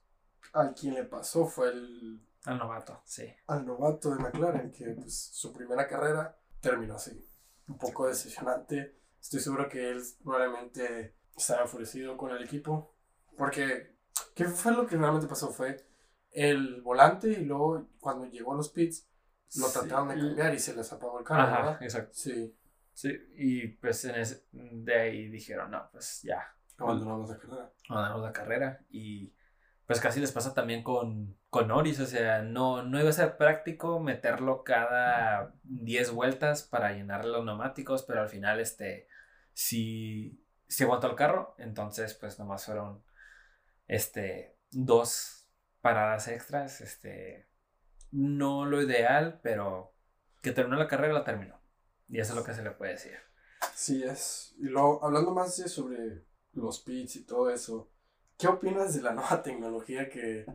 [0.54, 3.32] a quien le pasó fue el, al novato, sí.
[3.48, 7.30] al novato de McLaren, que pues su primera carrera terminó así.
[7.68, 9.00] Un poco decepcionante.
[9.22, 12.94] Estoy seguro que él probablemente estaba enfurecido con el equipo.
[13.38, 13.96] Porque,
[14.36, 15.50] ¿qué fue lo que realmente pasó?
[15.52, 15.86] Fue
[16.32, 19.08] el volante y luego cuando llegó a los pits
[19.56, 19.74] lo Sí.
[19.80, 21.84] trataron de cambiar y se les apagó el carro, Ajá, ¿verdad?
[21.84, 22.12] exacto.
[22.14, 22.56] Sí,
[22.96, 27.74] Sí, y pues en ese- de ahí dijeron, no, pues ya, abandonamos la carrera.
[27.90, 28.86] abandonamos la carrera.
[28.92, 29.34] Y
[29.86, 33.38] pues casi les pasa también con, con Norris, o sea, no, no iba a ser
[33.38, 39.08] práctico meterlo cada 10 vueltas para llenarle los neumáticos, pero al final, este,
[39.54, 43.04] si, si aguantó el carro, entonces pues nomás fueron,
[43.88, 45.50] este, dos
[45.82, 47.50] paradas extras, este,
[48.12, 49.94] no lo ideal, pero
[50.42, 51.60] que terminó la carrera, la terminó.
[52.08, 53.18] Y eso es lo que se le puede decir.
[53.74, 54.56] Sí, es.
[54.60, 57.93] Y luego, hablando más sobre los pits y todo eso,
[58.38, 60.46] ¿qué opinas de la nueva tecnología que,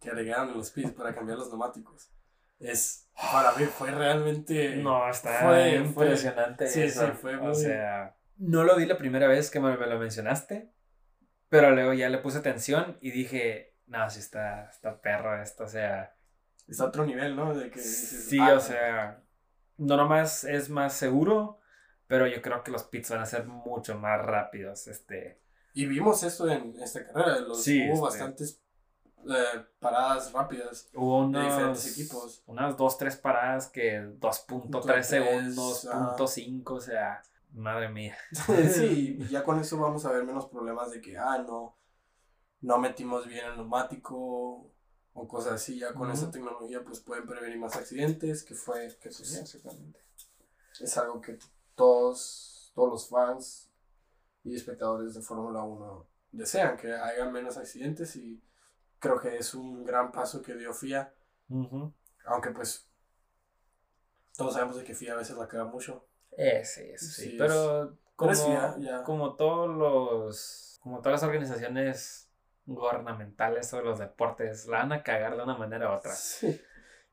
[0.00, 2.10] que agregaron en los pits para cambiar los neumáticos?
[2.60, 4.76] Es, para mí, fue realmente...
[4.76, 7.06] No, está fue- impresionante sí, eso.
[7.06, 9.98] sí, fue O muy- sea, no lo vi la primera vez que me, me lo
[9.98, 10.72] mencionaste,
[11.48, 15.68] pero luego ya le puse atención y dije, no, sí está, está perro esto, o
[15.68, 16.14] sea,
[16.66, 17.54] Está a otro nivel, ¿no?
[17.54, 19.22] De que dices, sí, ah, o sea,
[19.78, 21.60] no nomás es más seguro,
[22.06, 25.40] pero yo creo que los pits van a ser mucho más rápidos, este,
[25.74, 27.40] Y vimos eso en esta carrera.
[27.40, 28.60] Los, Sí, hubo este- bastantes
[29.28, 30.88] eh, paradas rápidas.
[30.94, 32.42] hubo De unos, diferentes equipos.
[32.46, 38.16] unas dos, tres paradas que 2.3 Punto tres, segundos, punto cinco, o sea, madre mía.
[38.72, 41.76] sí, ya con eso vamos a ver menos problemas de que, ah, no,
[42.60, 44.70] no metimos bien el neumático
[45.12, 45.78] o cosas así.
[45.78, 46.12] Ya con Ujú.
[46.16, 50.00] esa tecnología pues pueden prevenir más accidentes, que fue, que pues, exactamente.
[50.80, 51.38] es algo que
[51.74, 53.67] todos, todos los fans
[54.44, 58.42] y espectadores de Fórmula 1 desean, que haya menos accidentes y
[58.98, 61.12] creo que es un gran paso que dio FIA,
[62.26, 62.88] aunque pues
[64.36, 66.06] todos sabemos de que FIA a veces la caga mucho.
[66.36, 69.02] Eh, sí, sí, Sí, pero como, FIA, ya.
[69.02, 72.28] como todos los, como todas las organizaciones
[72.66, 76.12] gubernamentales o los deportes, la van a cagar de una manera u otra.
[76.12, 76.60] Sí.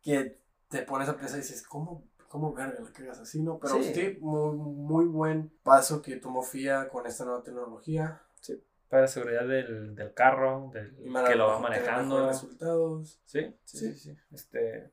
[0.02, 2.04] Que te pones a pensar y dices, ¿cómo,
[2.36, 3.60] cómo verga la cagas así, no?
[3.60, 3.94] Pero Sí.
[3.94, 8.22] sí, muy, muy buen paso que tomó FIA con esta nueva tecnología.
[8.90, 10.96] Para seguridad del, del carro, del
[11.28, 12.28] que lo va manejando.
[12.28, 13.20] resultados.
[13.26, 13.94] Sí, sí, Sí.
[13.94, 14.18] sí, sí.
[14.32, 14.92] Este,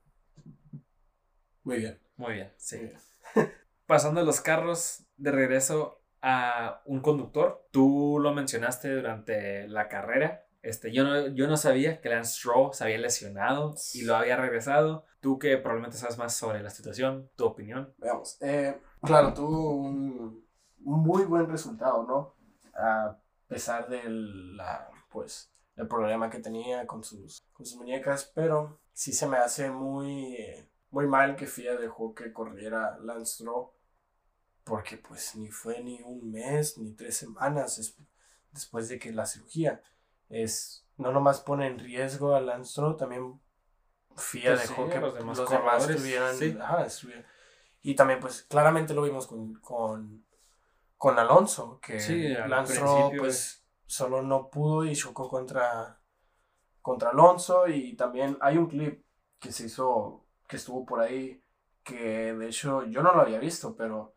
[1.65, 1.99] Muy bien.
[2.17, 2.77] muy bien, sí.
[2.77, 3.01] muy bien.
[3.87, 10.47] Pasando los carros de regreso a un conductor, tú lo mencionaste durante la carrera.
[10.63, 14.37] Este, yo, no, yo no sabía que Lance Stroll se había lesionado y lo había
[14.37, 15.05] regresado.
[15.21, 17.93] Tú que probablemente sabes más sobre la situación, tu opinión.
[17.99, 18.39] Veamos.
[18.41, 20.45] Eh, claro, tuvo un,
[20.85, 22.35] un muy buen resultado, ¿no?
[22.75, 28.81] A pesar del la, pues, el problema que tenía con sus, con sus muñecas, pero
[28.93, 30.37] sí se me hace muy,
[30.91, 33.69] muy mal que FIA dejó que corriera Lance Stroll,
[34.65, 37.97] porque pues ni fue ni un mes ni tres semanas des-
[38.53, 39.83] después de que la cirugía
[40.33, 43.41] es no nomás pone en riesgo a Lance Stroll, también
[44.17, 45.87] FIA Pues dejó sí, que los demás los demás
[46.39, 46.57] sí.
[46.61, 46.87] ajá,
[47.83, 50.25] y también pues claramente lo vimos con, con,
[50.97, 56.01] con Alonso, que Sí, Lance Stroll pues solo no pudo y chocó contra,
[56.81, 59.05] contra Alonso y también hay un clip
[59.39, 61.43] que se hizo, que estuvo por ahí,
[61.83, 64.15] que de hecho yo no lo había visto, pero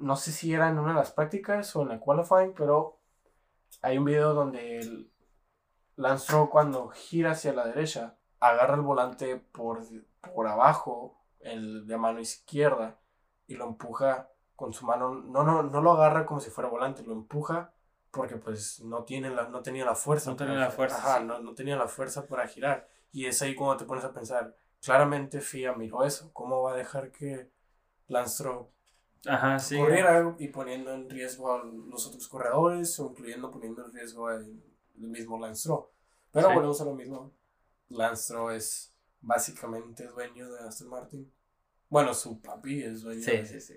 [0.00, 2.98] no sé si era en una de las prácticas o en la qualifying, pero
[3.80, 5.12] hay un video donde el
[5.98, 9.82] Lance Stroll cuando gira hacia la derecha, agarra el volante por,
[10.32, 12.98] por abajo, el de mano izquierda,
[13.48, 17.02] y lo empuja con su mano, no, no, no lo agarra como si fuera volante,
[17.02, 17.72] lo empuja
[18.12, 20.30] porque pues no, tiene la, no tenía la fuerza.
[20.30, 21.24] No tenía la fuerza, Ajá, sí.
[21.24, 22.88] no, no tenía la fuerza para girar.
[23.12, 26.76] Y es ahí cuando te pones a pensar, claramente FIA miró eso, ¿cómo va a
[26.76, 27.50] dejar que
[28.06, 28.66] Lance Stroll
[29.26, 29.76] Ajá, sí.
[29.76, 34.62] corriera y poniendo en riesgo a los otros corredores o incluyendo poniendo en riesgo al
[35.00, 35.86] el mismo Lance Stroll.
[36.32, 36.54] Pero Sí.
[36.54, 37.32] volvemos a lo mismo.
[37.88, 41.32] Lance Stroll es básicamente dueño de Aston Martin.
[41.88, 43.74] Bueno, su papi es dueño Sí, de, sí, sí.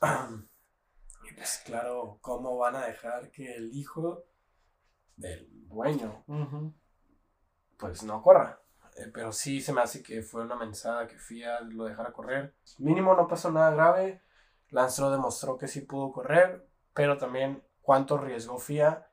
[1.30, 4.24] y pues claro, ¿cómo van a dejar que el hijo
[5.16, 6.24] del dueño
[7.78, 8.60] pues no corra?
[8.98, 12.54] Eh, pero sí se me hace que fue una mensada que FIA lo dejara correr.
[12.78, 14.22] Mínimo no pasó nada grave.
[14.88, 19.05] Stroll demostró que sí pudo correr, pero también cuánto riesgó FIA.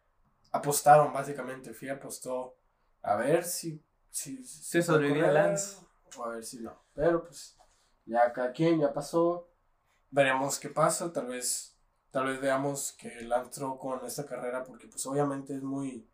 [0.54, 2.56] Apostaron básicamente, FIA apostó
[3.02, 3.84] a ver si...
[4.10, 5.78] si, si puede sobrevivía Lance.
[6.16, 6.82] O a ver si no.
[6.94, 7.58] Pero pues
[8.06, 9.50] ya cada quien ya pasó.
[10.10, 11.12] Veremos qué pasa.
[11.12, 11.76] Tal vez,
[12.12, 16.08] tal vez veamos que Lance Stroll con esta carrera, porque pues obviamente es muy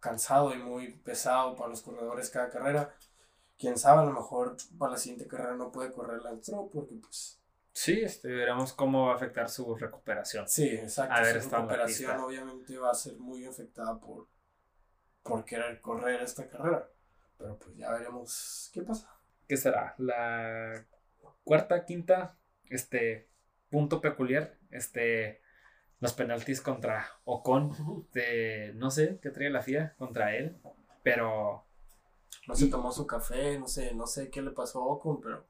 [0.00, 2.94] cansado y muy pesado para los corredores cada carrera.
[3.58, 7.40] Quién sabe, a lo mejor para la siguiente carrera no puede correr Lance porque pues
[7.74, 10.48] Sí, este, veremos cómo va a afectar su recuperación.
[10.48, 11.12] sí, exacto.
[11.12, 14.28] A ver, su recuperación obviamente va a ser muy afectada por,
[15.24, 16.88] por querer correr esta carrera.
[17.36, 19.10] Pero pues ya veremos qué pasa.
[19.48, 19.94] ¿Qué será?
[19.98, 20.86] La
[21.42, 22.38] cuarta, quinta,
[22.70, 23.28] este,
[23.70, 25.42] punto peculiar, este,
[25.98, 30.56] los penaltis contra Ocon, de, no sé, qué trae la FIA contra él,
[31.02, 31.66] pero
[32.46, 35.44] No se tomó su café, no sé, no sé qué le pasó a Ocon, pero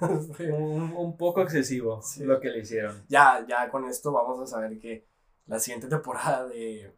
[0.52, 2.24] un, un poco excesivo Sí.
[2.24, 3.04] lo que le hicieron.
[3.08, 5.06] ya, ya con esto vamos a saber que
[5.46, 6.92] la siguiente temporada de,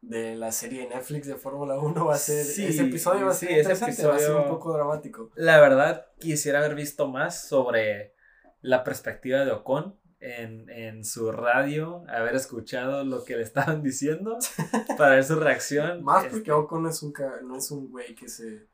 [0.00, 2.44] de la serie de Netflix de Fórmula 1 va a ser.
[2.44, 5.30] Sí, ese episodio va a sí, ser va a ser un episodio- poco dramático.
[5.34, 8.14] La verdad, quisiera haber visto más sobre
[8.62, 14.38] la perspectiva de Ocon en, en su radio, haber escuchado lo que le estaban diciendo
[14.96, 16.02] para ver su reacción.
[16.02, 17.12] Más Este, porque Ocon no es un,
[17.44, 18.66] no es un güey que se,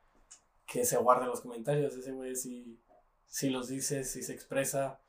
[0.67, 1.95] que se guarda los comentarios.
[1.97, 2.79] Ese güey sí,
[3.33, 5.01] sí los dice, sí se expresa.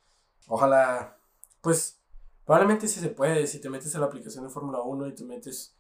[0.48, 1.18] Ojalá,
[1.62, 2.02] pues,
[2.46, 3.46] probablemente sí se puede.
[3.48, 5.78] Si te metes a la aplicación de Fórmula 1 y te metes.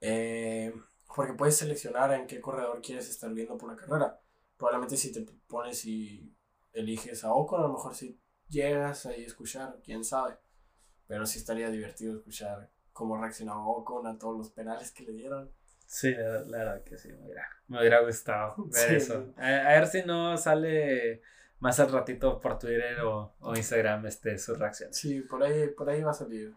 [0.00, 0.72] eh,
[1.14, 4.20] porque puedes seleccionar en qué corredor quieres estar viendo por la carrera.
[4.58, 6.36] Probablemente si te pones y
[6.74, 10.36] eliges a Ocon, a lo mejor si llegas ahí a escuchar, quién sabe.
[11.06, 15.50] Pero sí estaría divertido escuchar cómo reaccionaba Ocon a todos los penales que le dieron.
[15.86, 18.94] Sí, la, la verdad que sí, me hubiera, me hubiera gustado ver Sí.
[18.96, 19.32] eso.
[19.38, 21.22] A, a ver si no sale
[21.58, 24.96] más al ratito por Twitter o, o Instagram este, sus reacciones.
[24.96, 26.54] Sí, por ahí, por ahí va a salir.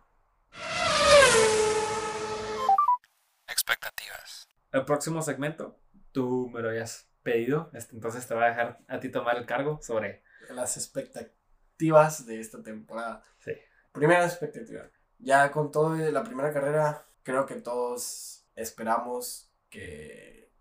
[3.47, 4.47] Expectativas.
[4.71, 5.79] El próximo segmento,
[6.11, 9.45] tú me lo habías pedido, este, entonces te voy a dejar a ti tomar el
[9.45, 10.23] cargo sobre...
[10.49, 13.23] Las expectativas de esta temporada.
[13.39, 13.51] Sí.
[13.91, 14.89] Primera expectativa.
[15.19, 20.51] Ya con todo de la primera carrera, creo que todos esperamos que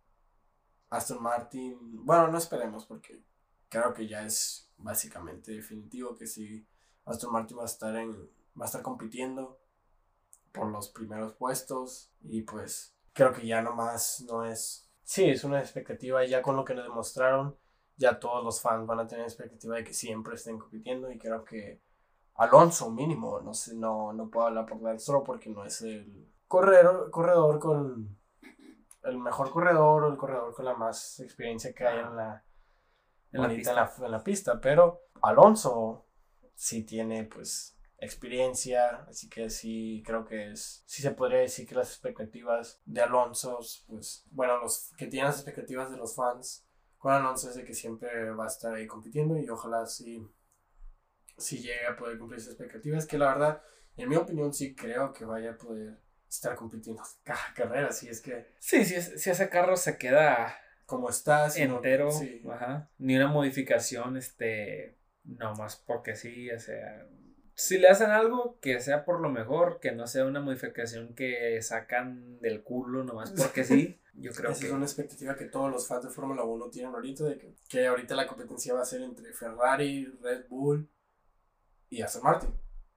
[0.91, 1.79] Aston Martin.
[2.05, 3.23] Bueno, no esperemos porque
[3.69, 6.67] creo que ya es básicamente definitivo que si
[7.05, 8.13] Aston Martin va a estar en
[8.59, 9.59] va a estar compitiendo
[10.53, 15.61] por los primeros puestos y pues creo que ya nomás no es sí es una
[15.61, 17.57] expectativa ya con lo que nos demostraron
[17.97, 21.45] ya todos los fans van a tener expectativa de que siempre estén compitiendo y creo
[21.45, 21.81] que
[22.35, 26.29] Alonso mínimo no sé no no puedo hablar por Lance Stroll porque no es el
[26.47, 28.17] corredor corredor con
[29.05, 32.45] el mejor corredor o el corredor con la más experiencia que hay en la
[33.33, 33.71] En la pista.
[33.71, 36.07] en la, en la pista, pero Alonso
[36.55, 41.75] sí tiene pues experiencia, así que sí creo que es, sí se podría decir que
[41.75, 46.65] las expectativas de Alonso, pues bueno, los que tienen las expectativas de los fans
[46.97, 50.27] con Alonso es de que siempre va a estar ahí compitiendo y ojalá sí,
[51.37, 53.63] sí llegue a poder cumplir esas expectativas, que la verdad,
[53.97, 58.21] en mi opinión sí creo que vaya a poder estar compitiendo cada carrera, si es
[58.21, 60.57] que Sí, si, es- si ese carro se queda
[60.89, 62.41] como está, si no- entero, sí.
[62.51, 67.07] ajá, ni una modificación, este, nomás porque sí, o sea,
[67.53, 71.61] si le hacen algo, que sea por lo mejor, que no sea una modificación que
[71.61, 74.67] sacan del culo nomás porque sí, yo creo Esa que...
[74.69, 77.87] es una expectativa que todos los fans de Fórmula 1 tienen ahorita, de que, que
[77.87, 80.89] ahorita la competencia va a ser entre Ferrari, Red Bull
[81.91, 82.51] y Aston Martin.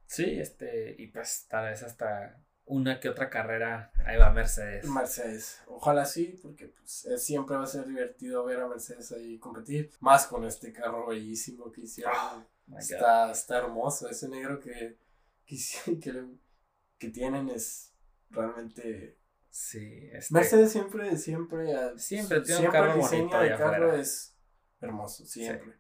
[0.06, 4.86] Sí, este, y pues tal vez hasta una que otra carrera ahí va Mercedes.
[4.86, 5.62] Mercedes.
[5.68, 9.92] Ojalá sí, porque pues, eh, siempre va a ser divertido ver a Mercedes ahí competir,
[10.00, 12.14] más con este carro bellísimo que hicieron.
[12.68, 12.80] God.
[12.80, 14.08] Está, está hermoso.
[14.10, 14.98] Ese negro que,
[15.46, 15.58] que,
[16.98, 17.94] que, tienen es
[18.30, 19.18] realmente.
[19.50, 21.76] Sí, este, Mercedes siempre, siempre.
[21.76, 23.96] ah, Siempre tiene un carro el diseño de carro afuera.
[24.00, 24.38] es
[24.80, 25.74] hermoso, siempre.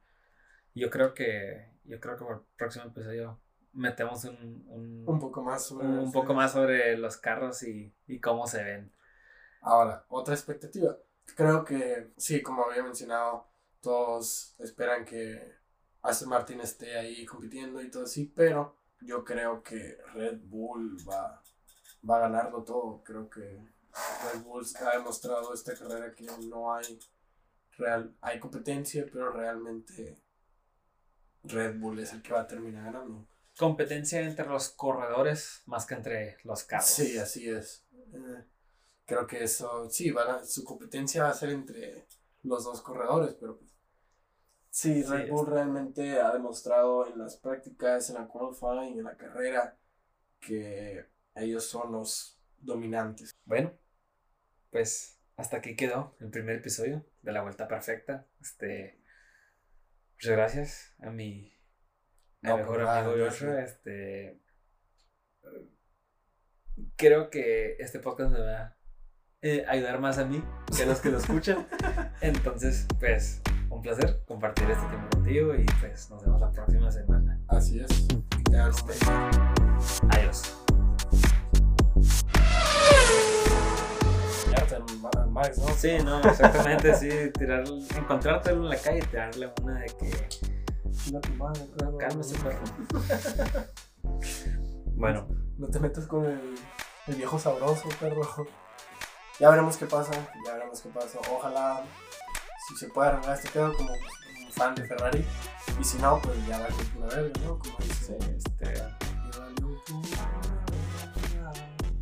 [0.76, 3.40] Yo creo que, yo creo que por el próximo episodio
[3.74, 5.88] metemos un, un, Un poco más sobre.
[5.88, 8.92] un- un poco más sobre los carros y, y cómo se ven.
[9.62, 10.98] Ahora, otra expectativa.
[11.36, 13.48] Creo que, sí, como había mencionado,
[13.82, 15.56] todos esperan que
[16.02, 21.42] Aston Martin esté ahí compitiendo y todo así, pero yo creo que Red Bull va,
[22.10, 23.04] va a ganarlo todo.
[23.04, 27.00] Creo que Red Bull ha demostrado esta carrera que no hay
[27.78, 30.20] real, hay competencia, pero realmente
[31.44, 33.28] Red Bull es el que va a terminar ganando.
[33.62, 36.88] Competencia entre los corredores más que entre los carros.
[36.88, 37.86] Sí, así es.
[38.12, 38.44] Eh,
[39.06, 42.08] creo que eso, sí, van a- su competencia va a ser entre
[42.42, 43.72] los dos corredores, pero pues,
[44.72, 49.78] sí, Red Bull realmente ha demostrado en las prácticas, en la qualifying, en la carrera,
[50.40, 51.06] que
[51.36, 53.32] ellos son los dominantes.
[53.46, 53.74] Bueno,
[54.72, 58.26] pues hasta aquí quedó el primer episodio de la Vuelta Perfecta.
[58.42, 59.00] Este,
[60.16, 61.54] muchas gracias a mi,
[62.42, 63.40] No, por mejor amigo gracias.
[63.40, 63.62] Joshua.
[63.62, 64.40] Este,
[66.96, 68.78] creo que este podcast me va a
[69.44, 70.44] eh, ayudar más a mí
[70.76, 71.68] que a los que lo escuchan.
[72.22, 77.40] Entonces, pues, un placer compartir este tiempo contigo y pues nos vemos la próxima semana.
[77.48, 78.08] Así es.
[78.50, 78.70] Día.
[80.10, 80.58] Adiós.
[84.52, 85.68] Ya te ma- Max, ¿no?
[85.70, 87.64] Sí, no, exactamente, sí, tirar,
[87.96, 90.12] encontrártelo en la calle y tirarle una de que
[90.94, 91.98] Chinga tu madre, perro.
[91.98, 92.62] cálmese perro.
[94.96, 95.28] Bueno,
[95.58, 96.56] No te metas con el,
[97.08, 98.22] el viejo sabroso, perro.
[99.40, 100.12] Ya veremos qué pasa,
[100.46, 101.20] ya veremos qué pasa.
[101.32, 101.84] Ojalá
[102.68, 105.26] si se puede arreglar este pedo como un fan de Ferrari.
[105.80, 107.58] Y si no, pues ya va a una verga, ¿no?
[107.60, 108.18] Como dice.
[108.38, 111.54] este, "Y valió pura verga".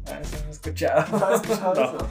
[0.07, 1.17] ah, eso no he escuchado.
[1.19, 1.97] ¿No has escuchado No.
[1.97, 2.07] eso?